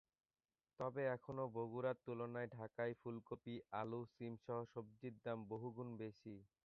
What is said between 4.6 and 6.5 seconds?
সবজির দাম বহুগুণ বেশি।